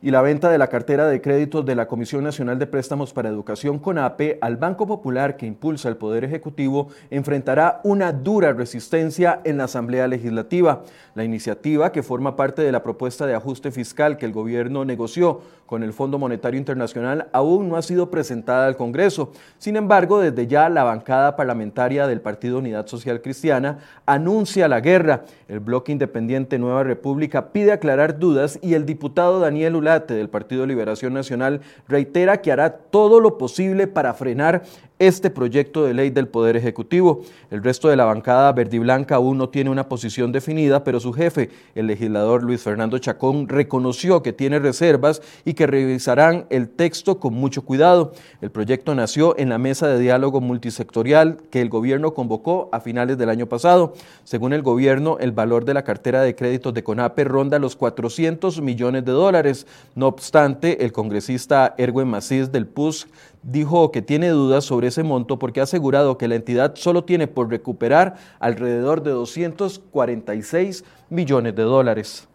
Y 0.00 0.10
la 0.12 0.22
venta 0.22 0.48
de 0.50 0.58
la 0.58 0.68
cartera 0.68 1.06
de 1.08 1.20
créditos 1.20 1.66
de 1.66 1.74
la 1.74 1.88
Comisión 1.88 2.22
Nacional 2.22 2.58
de 2.58 2.68
Préstamos 2.68 3.12
para 3.12 3.28
Educación 3.28 3.78
CONAPE 3.78 4.38
al 4.40 4.56
Banco 4.56 4.86
Popular 4.86 5.36
que 5.36 5.46
impulsa 5.46 5.88
el 5.88 5.96
Poder 5.96 6.24
Ejecutivo 6.24 6.88
enfrentará 7.10 7.80
una 7.82 8.12
dura 8.12 8.52
resistencia 8.52 9.40
en 9.44 9.58
la 9.58 9.64
Asamblea 9.64 10.06
Legislativa. 10.06 10.84
La 11.14 11.24
iniciativa, 11.24 11.90
que 11.90 12.04
forma 12.04 12.36
parte 12.36 12.62
de 12.62 12.70
la 12.70 12.82
propuesta 12.82 13.26
de 13.26 13.34
ajuste 13.34 13.72
fiscal 13.72 14.18
que 14.18 14.26
el 14.26 14.32
gobierno 14.32 14.84
negoció 14.84 15.40
con 15.66 15.82
el 15.82 15.92
Fondo 15.92 16.18
Monetario 16.18 16.58
Internacional, 16.58 17.28
aún 17.32 17.68
no 17.68 17.76
ha 17.76 17.82
sido 17.82 18.10
presentada 18.10 18.66
al 18.66 18.76
Congreso. 18.76 19.32
Sin 19.58 19.76
embargo, 19.76 20.20
desde 20.20 20.46
ya 20.46 20.68
la 20.68 20.84
bancada 20.84 21.36
parlamentaria 21.36 22.06
del 22.06 22.20
Partido 22.20 22.58
Unidad 22.58 22.86
Social 22.86 23.20
Cristiana 23.20 23.78
anuncia 24.06 24.68
la 24.68 24.80
guerra. 24.80 25.24
El 25.48 25.60
bloque 25.60 25.92
independiente 25.92 26.58
Nueva 26.58 26.84
República 26.84 27.52
pide 27.52 27.72
aclarar 27.72 28.18
dudas 28.18 28.58
y 28.62 28.74
el 28.74 28.86
diputado 28.86 29.40
Daniel 29.40 29.76
del 29.88 30.28
Partido 30.28 30.66
Liberación 30.66 31.14
Nacional 31.14 31.60
reitera 31.88 32.42
que 32.42 32.52
hará 32.52 32.70
todo 32.70 33.20
lo 33.20 33.38
posible 33.38 33.86
para 33.86 34.12
frenar 34.14 34.62
este 34.98 35.30
proyecto 35.30 35.84
de 35.84 35.94
ley 35.94 36.10
del 36.10 36.28
Poder 36.28 36.56
Ejecutivo. 36.56 37.22
El 37.50 37.62
resto 37.62 37.88
de 37.88 37.96
la 37.96 38.04
bancada 38.04 38.52
verdiblanca 38.52 39.16
aún 39.16 39.38
no 39.38 39.48
tiene 39.48 39.70
una 39.70 39.88
posición 39.88 40.32
definida, 40.32 40.84
pero 40.84 41.00
su 41.00 41.12
jefe, 41.12 41.50
el 41.74 41.86
legislador 41.86 42.42
Luis 42.42 42.62
Fernando 42.62 42.98
Chacón, 42.98 43.48
reconoció 43.48 44.22
que 44.22 44.32
tiene 44.32 44.58
reservas 44.58 45.22
y 45.44 45.54
que 45.54 45.66
revisarán 45.66 46.46
el 46.50 46.68
texto 46.68 47.20
con 47.20 47.34
mucho 47.34 47.62
cuidado. 47.62 48.12
El 48.40 48.50
proyecto 48.50 48.94
nació 48.94 49.38
en 49.38 49.48
la 49.48 49.58
mesa 49.58 49.88
de 49.88 49.98
diálogo 49.98 50.40
multisectorial 50.40 51.38
que 51.50 51.60
el 51.60 51.68
gobierno 51.68 52.14
convocó 52.14 52.68
a 52.72 52.80
finales 52.80 53.18
del 53.18 53.30
año 53.30 53.46
pasado. 53.46 53.94
Según 54.24 54.52
el 54.52 54.62
gobierno, 54.62 55.18
el 55.20 55.32
valor 55.32 55.64
de 55.64 55.74
la 55.74 55.84
cartera 55.84 56.22
de 56.22 56.34
créditos 56.34 56.74
de 56.74 56.82
CONAPE 56.82 57.24
ronda 57.24 57.58
los 57.58 57.76
400 57.76 58.60
millones 58.60 59.04
de 59.04 59.12
dólares. 59.12 59.66
No 59.94 60.06
obstante, 60.08 60.84
el 60.84 60.92
congresista 60.92 61.74
Erwin 61.78 62.08
Macís 62.08 62.50
del 62.50 62.66
PUS 62.66 63.08
dijo 63.42 63.90
que 63.92 64.02
tiene 64.02 64.28
dudas 64.28 64.64
sobre 64.64 64.88
ese 64.88 65.02
monto 65.02 65.38
porque 65.38 65.60
ha 65.60 65.64
asegurado 65.64 66.18
que 66.18 66.28
la 66.28 66.34
entidad 66.34 66.74
solo 66.76 67.04
tiene 67.04 67.26
por 67.26 67.50
recuperar 67.50 68.16
alrededor 68.40 69.02
de 69.02 69.10
246 69.10 70.84
millones 71.10 71.54
de 71.54 71.62
dólares. 71.62 72.28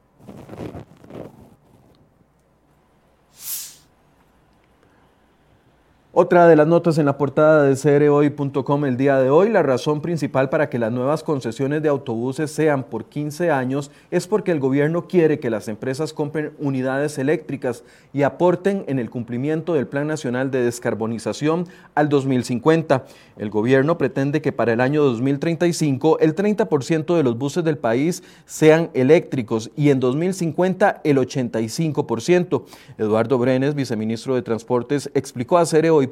Otra 6.15 6.47
de 6.47 6.55
las 6.55 6.67
notas 6.67 6.99
en 6.99 7.07
la 7.07 7.17
portada 7.17 7.63
de 7.63 7.75
CROI.com 7.75 8.85
el 8.85 8.97
día 8.97 9.17
de 9.17 9.31
hoy, 9.31 9.49
la 9.49 9.63
razón 9.63 9.99
principal 9.99 10.47
para 10.47 10.69
que 10.69 10.77
las 10.77 10.91
nuevas 10.91 11.23
concesiones 11.23 11.81
de 11.81 11.89
autobuses 11.89 12.51
sean 12.51 12.83
por 12.83 13.05
15 13.05 13.49
años 13.49 13.89
es 14.11 14.27
porque 14.27 14.51
el 14.51 14.59
gobierno 14.59 15.07
quiere 15.07 15.39
que 15.39 15.49
las 15.49 15.67
empresas 15.67 16.13
compren 16.13 16.51
unidades 16.59 17.17
eléctricas 17.17 17.83
y 18.13 18.21
aporten 18.21 18.85
en 18.87 18.99
el 18.99 19.09
cumplimiento 19.09 19.73
del 19.73 19.87
Plan 19.87 20.05
Nacional 20.05 20.51
de 20.51 20.63
Descarbonización 20.63 21.67
al 21.95 22.09
2050. 22.09 23.05
El 23.35 23.49
gobierno 23.49 23.97
pretende 23.97 24.39
que 24.39 24.51
para 24.51 24.73
el 24.73 24.81
año 24.81 25.03
2035 25.03 26.19
el 26.19 26.35
30% 26.35 27.17
de 27.17 27.23
los 27.23 27.39
buses 27.39 27.63
del 27.63 27.79
país 27.79 28.21
sean 28.45 28.91
eléctricos 28.93 29.71
y 29.75 29.89
en 29.89 29.99
2050 29.99 31.01
el 31.03 31.17
85%. 31.17 32.65
Eduardo 32.99 33.39
Brenes, 33.39 33.73
viceministro 33.73 34.35
de 34.35 34.43
Transportes, 34.43 35.09
explicó 35.15 35.57
a 35.57 35.65
CROI 35.65 36.02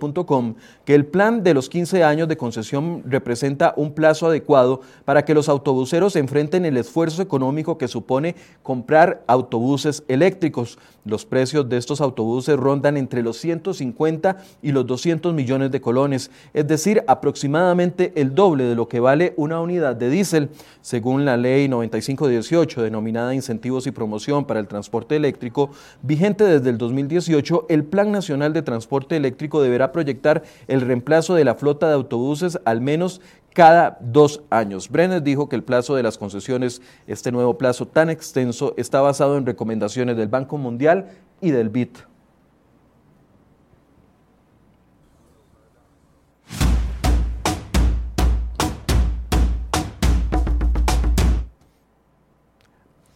que 0.86 0.96
el 0.96 1.06
plan 1.06 1.44
de 1.44 1.54
los 1.54 1.70
15 1.70 2.04
años 2.04 2.28
de 2.28 2.38
concesión 2.38 3.04
representa 3.06 3.74
un 3.76 3.94
plazo 3.94 4.28
adecuado 4.28 4.82
para 5.06 5.26
que 5.26 5.34
los 5.34 5.50
autobuseros 5.50 6.16
enfrenten 6.16 6.66
el 6.66 6.78
esfuerzo 6.78 7.22
económico 7.22 7.78
que 7.78 7.88
supone 7.88 8.36
comprar 8.64 9.24
autobuses 9.28 10.04
eléctricos. 10.08 10.78
Los 11.04 11.26
precios 11.26 11.68
de 11.68 11.78
estos 11.78 12.00
autobuses 12.00 12.58
rondan 12.58 12.96
entre 12.96 13.24
los 13.24 13.38
150 13.38 14.38
y 14.62 14.72
los 14.72 14.86
200 14.86 15.34
millones 15.34 15.72
de 15.72 15.82
colones, 15.82 16.30
es 16.54 16.68
decir, 16.68 17.04
aproximadamente 17.08 18.14
el 18.16 18.36
doble 18.36 18.66
de 18.66 18.76
lo 18.76 18.88
que 18.88 19.00
vale 19.00 19.34
una 19.36 19.60
unidad 19.60 19.96
de 19.96 20.12
diésel, 20.12 20.50
según 20.82 21.26
la 21.26 21.38
ley 21.38 21.68
9518 21.68 22.84
denominada 22.84 23.34
Incentivos 23.34 23.88
y 23.88 23.92
Promoción 23.92 24.46
para 24.46 24.60
el 24.60 24.68
Transporte 24.68 25.16
Eléctrico, 25.16 25.72
vigente 26.04 26.44
desde 26.44 26.70
el 26.70 26.78
2018, 26.78 27.66
el 27.70 27.84
Plan 27.84 28.12
Nacional 28.12 28.54
de 28.54 28.62
Transporte 28.62 29.16
Eléctrico 29.16 29.62
deberá 29.62 29.81
proyectar 29.90 30.44
el 30.68 30.82
reemplazo 30.82 31.36
de 31.36 31.46
la 31.46 31.56
flota 31.56 31.88
de 31.88 31.94
autobuses 31.94 32.60
al 32.66 32.82
menos 32.82 33.22
cada 33.54 33.98
dos 34.02 34.42
años. 34.50 34.90
Brenner 34.90 35.22
dijo 35.22 35.50
que 35.50 35.56
el 35.56 35.64
plazo 35.64 35.96
de 35.96 36.04
las 36.04 36.18
concesiones, 36.18 36.82
este 37.08 37.32
nuevo 37.32 37.58
plazo 37.58 37.88
tan 37.88 38.10
extenso, 38.10 38.74
está 38.78 39.02
basado 39.02 39.38
en 39.38 39.46
recomendaciones 39.46 40.18
del 40.18 40.28
Banco 40.28 40.58
Mundial 40.58 41.08
y 41.42 41.52
del 41.52 41.70
BIT. 41.70 42.11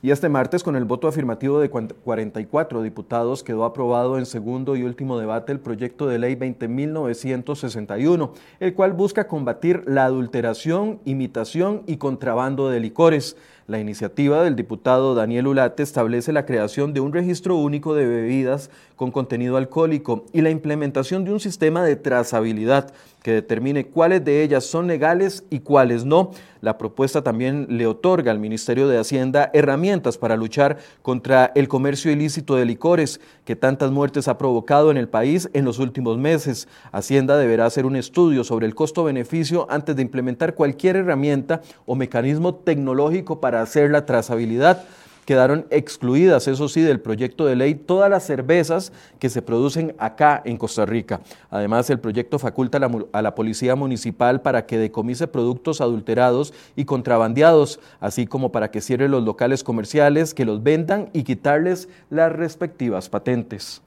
Y 0.06 0.12
este 0.12 0.30
martes, 0.30 0.62
con 0.62 0.76
el 0.76 0.86
voto 0.86 1.08
afirmativo 1.08 1.60
de 1.60 1.72
44 1.72 2.84
diputados, 2.84 3.42
quedó 3.42 3.66
aprobado 3.66 4.20
en 4.20 4.28
segundo 4.28 4.76
y 4.76 4.84
último 4.84 5.18
debate 5.18 5.52
el 5.52 5.60
proyecto 5.60 6.06
de 6.06 6.20
ley 6.20 6.36
20.961, 6.36 8.30
el 8.60 8.76
cual 8.76 8.94
busca 8.94 9.28
combatir 9.28 9.82
la 9.88 10.06
adulteración, 10.06 11.00
imitación 11.06 11.82
y 11.88 11.98
contrabando 11.98 12.70
de 12.70 12.82
licores. 12.82 13.36
La 13.66 13.80
iniciativa 13.80 14.44
del 14.44 14.56
diputado 14.56 15.16
Daniel 15.16 15.48
Ulate 15.48 15.82
establece 15.82 16.32
la 16.32 16.46
creación 16.46 16.94
de 16.94 17.00
un 17.00 17.12
registro 17.12 17.56
único 17.56 17.96
de 17.96 18.06
bebidas 18.06 18.70
con 18.96 19.10
contenido 19.10 19.58
alcohólico 19.58 20.26
y 20.34 20.42
la 20.42 20.52
implementación 20.52 21.26
de 21.26 21.34
un 21.34 21.40
sistema 21.40 21.84
de 21.84 21.96
trazabilidad 21.96 22.94
que 23.24 23.32
determine 23.32 23.88
cuáles 23.88 24.24
de 24.24 24.44
ellas 24.44 24.66
son 24.66 24.86
legales 24.86 25.46
y 25.50 25.62
cuáles 25.62 26.06
no. 26.06 26.30
La 26.62 26.78
propuesta 26.78 27.24
también 27.24 27.66
le 27.70 27.88
otorga 27.88 28.32
al 28.32 28.38
Ministerio 28.38 28.88
de 28.88 29.00
Hacienda 29.00 29.50
herramientas 29.52 29.95
para 30.18 30.36
luchar 30.36 30.78
contra 31.02 31.52
el 31.56 31.68
comercio 31.68 32.12
ilícito 32.12 32.56
de 32.56 32.66
licores 32.66 33.22
que 33.46 33.56
tantas 33.56 33.92
muertes 33.92 34.28
ha 34.28 34.38
provocado 34.38 34.92
en 34.92 34.98
el 34.98 35.08
país 35.08 35.50
en 35.54 35.64
los 35.64 35.80
últimos 35.80 36.18
meses. 36.18 36.68
Hacienda 36.92 37.38
deberá 37.38 37.66
hacer 37.66 37.86
un 37.86 37.96
estudio 37.96 38.44
sobre 38.44 38.66
el 38.66 38.76
costo-beneficio 38.76 39.68
antes 39.70 39.96
de 39.96 40.02
implementar 40.02 40.54
cualquier 40.54 40.98
herramienta 40.98 41.62
o 41.86 41.96
mecanismo 41.96 42.56
tecnológico 42.56 43.40
para 43.40 43.62
hacer 43.62 43.92
la 43.92 44.06
trazabilidad 44.06 44.84
quedaron 45.26 45.66
excluidas, 45.72 46.48
eso 46.48 46.70
sí, 46.70 46.82
del 46.82 47.02
proyecto 47.02 47.46
de 47.46 47.56
ley 47.56 47.76
todas 47.76 48.10
las 48.10 48.26
cervezas 48.26 48.94
que 49.20 49.30
se 49.30 49.42
producen 49.42 49.96
acá 49.98 50.42
en 50.46 50.58
Costa 50.58 50.86
Rica. 50.86 51.22
Además, 51.50 51.90
el 51.90 52.00
proyecto 52.00 52.40
faculta 52.40 52.80
a 53.12 53.22
la, 53.22 53.36
Policía 53.36 53.76
Municipal 53.76 54.42
para 54.42 54.66
que 54.66 54.78
decomise 54.78 55.28
productos 55.28 55.82
adulterados 55.82 56.54
y 56.76 56.86
contrabandeados, 56.86 57.80
así 58.00 58.28
como 58.28 58.52
para 58.52 58.72
que 58.72 58.82
cierre 58.82 59.10
los 59.10 59.24
locales 59.24 59.64
comerciales, 59.64 60.34
que 60.34 60.46
los 60.46 60.64
vendan 60.64 61.10
y 61.12 61.24
quitarles 61.24 61.90
las 62.10 62.32
respectivas 62.32 63.10
patentes. 63.10 63.82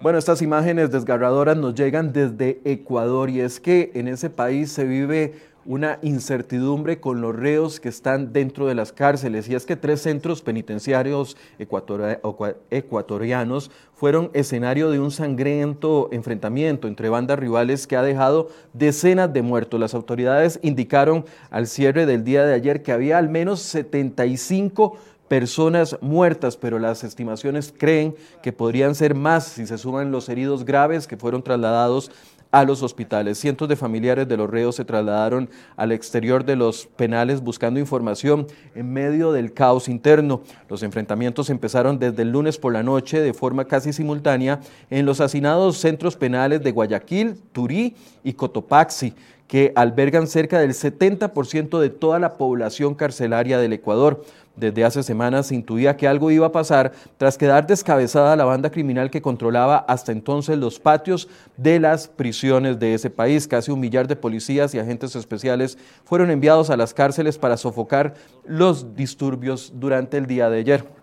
Bueno, 0.00 0.20
estas 0.20 0.42
imágenes 0.42 0.92
desgarradoras 0.92 1.56
nos 1.56 1.74
llegan 1.74 2.12
desde 2.12 2.60
Ecuador 2.64 3.30
y 3.30 3.40
es 3.40 3.58
que 3.58 3.90
en 3.94 4.06
ese 4.06 4.30
país 4.30 4.70
se 4.70 4.84
vive 4.84 5.34
una 5.66 5.98
incertidumbre 6.02 7.00
con 7.00 7.20
los 7.20 7.34
reos 7.34 7.80
que 7.80 7.88
están 7.88 8.32
dentro 8.32 8.68
de 8.68 8.76
las 8.76 8.92
cárceles. 8.92 9.48
Y 9.48 9.56
es 9.56 9.66
que 9.66 9.74
tres 9.74 10.00
centros 10.00 10.40
penitenciarios 10.40 11.36
ecuatorianos 11.58 13.72
fueron 13.92 14.30
escenario 14.34 14.92
de 14.92 15.00
un 15.00 15.10
sangriento 15.10 16.10
enfrentamiento 16.12 16.86
entre 16.86 17.08
bandas 17.08 17.40
rivales 17.40 17.88
que 17.88 17.96
ha 17.96 18.02
dejado 18.02 18.50
decenas 18.74 19.32
de 19.32 19.42
muertos. 19.42 19.80
Las 19.80 19.94
autoridades 19.94 20.60
indicaron 20.62 21.24
al 21.50 21.66
cierre 21.66 22.06
del 22.06 22.22
día 22.22 22.46
de 22.46 22.54
ayer 22.54 22.84
que 22.84 22.92
había 22.92 23.18
al 23.18 23.28
menos 23.28 23.62
75 23.62 24.96
personas 25.28 25.96
muertas, 26.00 26.56
pero 26.56 26.78
las 26.78 27.04
estimaciones 27.04 27.72
creen 27.76 28.14
que 28.42 28.52
podrían 28.52 28.94
ser 28.94 29.14
más 29.14 29.44
si 29.44 29.66
se 29.66 29.78
suman 29.78 30.10
los 30.10 30.28
heridos 30.28 30.64
graves 30.64 31.06
que 31.06 31.16
fueron 31.16 31.42
trasladados 31.42 32.10
a 32.50 32.64
los 32.64 32.82
hospitales. 32.82 33.38
Cientos 33.38 33.68
de 33.68 33.76
familiares 33.76 34.26
de 34.26 34.36
los 34.36 34.48
reos 34.48 34.76
se 34.76 34.84
trasladaron 34.84 35.50
al 35.76 35.92
exterior 35.92 36.44
de 36.44 36.56
los 36.56 36.86
penales 36.86 37.42
buscando 37.42 37.78
información 37.78 38.46
en 38.74 38.92
medio 38.92 39.32
del 39.32 39.52
caos 39.52 39.88
interno. 39.88 40.40
Los 40.68 40.82
enfrentamientos 40.82 41.50
empezaron 41.50 41.98
desde 41.98 42.22
el 42.22 42.32
lunes 42.32 42.58
por 42.58 42.72
la 42.72 42.82
noche 42.82 43.20
de 43.20 43.34
forma 43.34 43.66
casi 43.66 43.92
simultánea 43.92 44.60
en 44.90 45.04
los 45.04 45.20
hacinados 45.20 45.76
centros 45.78 46.16
penales 46.16 46.62
de 46.62 46.72
Guayaquil, 46.72 47.36
Turí 47.52 47.94
y 48.24 48.32
Cotopaxi 48.32 49.14
que 49.48 49.72
albergan 49.74 50.26
cerca 50.26 50.60
del 50.60 50.74
70% 50.74 51.80
de 51.80 51.88
toda 51.88 52.18
la 52.18 52.36
población 52.36 52.94
carcelaria 52.94 53.58
del 53.58 53.72
Ecuador. 53.72 54.22
Desde 54.58 54.84
hace 54.84 55.04
semanas 55.04 55.46
se 55.46 55.54
intuía 55.54 55.96
que 55.96 56.08
algo 56.08 56.32
iba 56.32 56.46
a 56.48 56.52
pasar 56.52 56.90
tras 57.16 57.38
quedar 57.38 57.68
descabezada 57.68 58.34
la 58.34 58.44
banda 58.44 58.70
criminal 58.70 59.08
que 59.08 59.22
controlaba 59.22 59.76
hasta 59.76 60.10
entonces 60.10 60.58
los 60.58 60.80
patios 60.80 61.28
de 61.56 61.78
las 61.78 62.08
prisiones 62.08 62.80
de 62.80 62.94
ese 62.94 63.08
país. 63.08 63.46
Casi 63.46 63.70
un 63.70 63.78
millar 63.78 64.08
de 64.08 64.16
policías 64.16 64.74
y 64.74 64.80
agentes 64.80 65.14
especiales 65.14 65.78
fueron 66.04 66.32
enviados 66.32 66.70
a 66.70 66.76
las 66.76 66.92
cárceles 66.92 67.38
para 67.38 67.56
sofocar 67.56 68.14
los 68.44 68.96
disturbios 68.96 69.72
durante 69.76 70.16
el 70.16 70.26
día 70.26 70.50
de 70.50 70.58
ayer. 70.58 70.97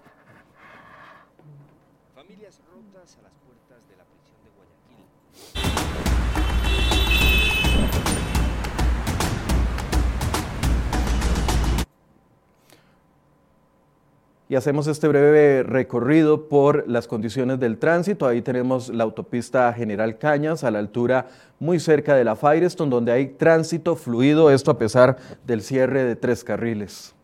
Y 14.48 14.56
hacemos 14.56 14.88
este 14.88 15.08
breve 15.08 15.64
recorrido 15.64 16.48
por 16.48 16.88
las 16.88 17.08
condiciones 17.08 17.60
del 17.60 17.78
tránsito. 17.78 18.28
Ahí 18.28 18.42
tenemos 18.42 18.90
la 18.90 19.04
autopista 19.04 19.74
General 19.74 20.18
Cañas 20.18 20.64
a 20.64 20.72
la 20.72 20.80
altura 20.80 21.28
muy 21.60 21.80
cerca 21.80 22.16
de 22.16 22.24
la 22.24 22.36
Firestone, 22.36 22.92
donde 22.92 23.12
hay 23.12 23.28
tránsito 23.28 23.96
fluido, 23.96 24.52
esto 24.52 24.72
a 24.72 24.78
pesar 24.78 25.18
del 25.46 25.62
cierre 25.62 26.04
de 26.04 26.16
tres 26.16 26.44
carriles. 26.44 27.16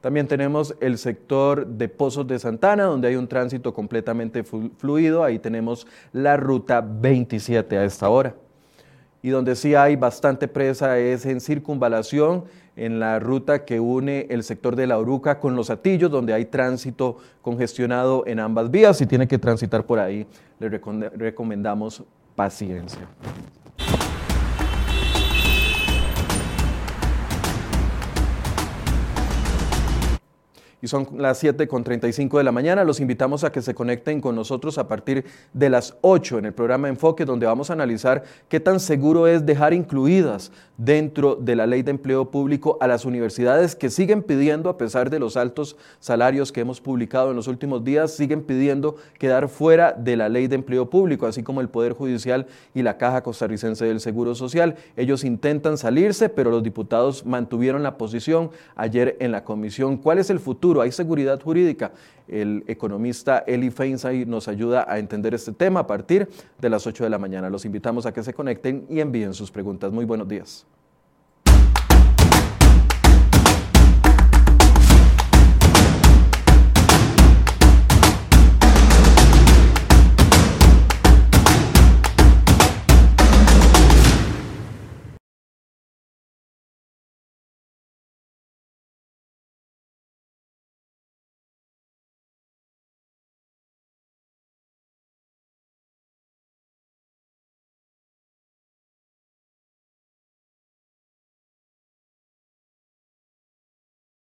También 0.00 0.26
tenemos 0.26 0.74
el 0.80 0.98
sector 0.98 1.64
de 1.64 1.88
Pozos 1.88 2.26
de 2.26 2.40
Santana, 2.40 2.84
donde 2.84 3.06
hay 3.06 3.14
un 3.14 3.28
tránsito 3.28 3.72
completamente 3.72 4.42
fluido. 4.42 5.22
Ahí 5.22 5.38
tenemos 5.38 5.86
la 6.12 6.36
ruta 6.36 6.80
27 6.80 7.78
a 7.78 7.84
esta 7.84 8.08
hora. 8.08 8.34
Y 9.22 9.30
donde 9.30 9.54
sí 9.54 9.74
hay 9.74 9.96
bastante 9.96 10.48
presa 10.48 10.98
es 10.98 11.24
en 11.26 11.40
circunvalación 11.40 12.44
en 12.74 12.98
la 12.98 13.18
ruta 13.18 13.64
que 13.64 13.78
une 13.78 14.26
el 14.30 14.42
sector 14.42 14.76
de 14.76 14.86
la 14.86 14.98
Oruca 14.98 15.38
con 15.38 15.54
los 15.54 15.70
Atillos, 15.70 16.10
donde 16.10 16.32
hay 16.32 16.46
tránsito 16.46 17.18
congestionado 17.40 18.24
en 18.26 18.40
ambas 18.40 18.70
vías. 18.70 18.96
Si 18.96 19.06
tiene 19.06 19.28
que 19.28 19.38
transitar 19.38 19.84
por 19.84 19.98
ahí, 19.98 20.26
le 20.58 20.68
recomendamos 20.68 22.02
paciencia. 22.34 23.06
Y 30.82 30.88
son 30.88 31.08
las 31.16 31.38
7 31.38 31.68
con 31.68 31.84
35 31.84 32.38
de 32.38 32.44
la 32.44 32.50
mañana. 32.52 32.84
Los 32.84 32.98
invitamos 32.98 33.44
a 33.44 33.52
que 33.52 33.62
se 33.62 33.72
conecten 33.72 34.20
con 34.20 34.34
nosotros 34.34 34.76
a 34.78 34.88
partir 34.88 35.24
de 35.52 35.70
las 35.70 35.96
8 36.00 36.38
en 36.38 36.46
el 36.46 36.52
programa 36.52 36.88
Enfoque, 36.88 37.24
donde 37.24 37.46
vamos 37.46 37.70
a 37.70 37.74
analizar 37.74 38.24
qué 38.48 38.58
tan 38.58 38.80
seguro 38.80 39.28
es 39.28 39.46
dejar 39.46 39.72
incluidas 39.72 40.50
dentro 40.76 41.36
de 41.36 41.54
la 41.54 41.66
ley 41.66 41.82
de 41.82 41.92
empleo 41.92 42.30
público 42.32 42.78
a 42.80 42.88
las 42.88 43.04
universidades 43.04 43.76
que 43.76 43.90
siguen 43.90 44.24
pidiendo, 44.24 44.68
a 44.68 44.76
pesar 44.76 45.08
de 45.10 45.20
los 45.20 45.36
altos 45.36 45.76
salarios 46.00 46.50
que 46.50 46.60
hemos 46.60 46.80
publicado 46.80 47.30
en 47.30 47.36
los 47.36 47.46
últimos 47.46 47.84
días, 47.84 48.12
siguen 48.12 48.42
pidiendo 48.42 48.96
quedar 49.18 49.48
fuera 49.48 49.92
de 49.92 50.16
la 50.16 50.28
ley 50.28 50.48
de 50.48 50.56
empleo 50.56 50.90
público, 50.90 51.26
así 51.26 51.44
como 51.44 51.60
el 51.60 51.68
Poder 51.68 51.92
Judicial 51.92 52.46
y 52.74 52.82
la 52.82 52.98
Caja 52.98 53.22
Costarricense 53.22 53.84
del 53.84 54.00
Seguro 54.00 54.34
Social. 54.34 54.74
Ellos 54.96 55.22
intentan 55.22 55.78
salirse, 55.78 56.28
pero 56.28 56.50
los 56.50 56.64
diputados 56.64 57.24
mantuvieron 57.24 57.84
la 57.84 57.96
posición 57.96 58.50
ayer 58.74 59.16
en 59.20 59.30
la 59.30 59.44
comisión. 59.44 59.96
¿Cuál 59.98 60.18
es 60.18 60.30
el 60.30 60.40
hay 60.80 60.92
seguridad 60.92 61.40
jurídica. 61.40 61.92
El 62.28 62.64
economista 62.66 63.44
Eli 63.46 63.70
Feinsay 63.70 64.24
nos 64.24 64.48
ayuda 64.48 64.86
a 64.88 64.98
entender 64.98 65.34
este 65.34 65.52
tema 65.52 65.80
a 65.80 65.86
partir 65.86 66.28
de 66.60 66.70
las 66.70 66.86
8 66.86 67.04
de 67.04 67.10
la 67.10 67.18
mañana. 67.18 67.50
Los 67.50 67.64
invitamos 67.64 68.06
a 68.06 68.12
que 68.12 68.22
se 68.22 68.32
conecten 68.32 68.86
y 68.88 69.00
envíen 69.00 69.34
sus 69.34 69.50
preguntas. 69.50 69.92
Muy 69.92 70.04
buenos 70.04 70.28
días. 70.28 70.66